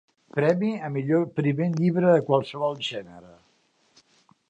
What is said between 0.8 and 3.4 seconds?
a millor primer llibre de qualsevol gènere.